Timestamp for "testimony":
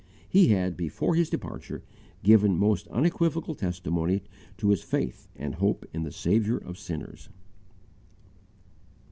3.53-4.23